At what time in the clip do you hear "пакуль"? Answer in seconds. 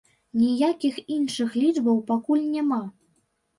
2.11-2.45